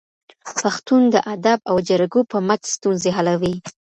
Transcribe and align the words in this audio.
پښتون 0.61 1.01
د 1.13 1.15
ادب 1.33 1.59
او 1.69 1.75
جرګو 1.89 2.21
په 2.31 2.37
مټ 2.47 2.61
ستونزې 2.75 3.09
حلوي. 3.17 3.55